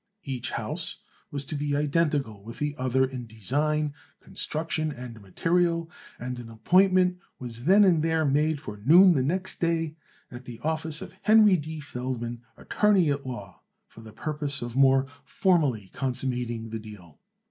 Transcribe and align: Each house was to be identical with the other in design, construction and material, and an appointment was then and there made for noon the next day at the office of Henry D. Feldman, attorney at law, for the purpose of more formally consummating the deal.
Each 0.23 0.49
house 0.49 0.97
was 1.29 1.45
to 1.45 1.53
be 1.53 1.75
identical 1.75 2.43
with 2.43 2.57
the 2.57 2.73
other 2.75 3.05
in 3.05 3.27
design, 3.27 3.93
construction 4.19 4.91
and 4.91 5.21
material, 5.21 5.91
and 6.17 6.39
an 6.39 6.49
appointment 6.49 7.19
was 7.37 7.65
then 7.65 7.83
and 7.83 8.03
there 8.03 8.25
made 8.25 8.59
for 8.59 8.77
noon 8.77 9.13
the 9.13 9.21
next 9.21 9.59
day 9.61 9.95
at 10.31 10.45
the 10.45 10.59
office 10.61 11.03
of 11.03 11.13
Henry 11.21 11.55
D. 11.55 11.79
Feldman, 11.79 12.41
attorney 12.57 13.11
at 13.11 13.27
law, 13.27 13.61
for 13.87 14.01
the 14.01 14.11
purpose 14.11 14.63
of 14.63 14.75
more 14.75 15.05
formally 15.23 15.91
consummating 15.93 16.71
the 16.71 16.79
deal. 16.79 17.19